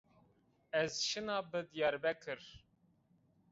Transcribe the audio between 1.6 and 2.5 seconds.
Dîyarbekir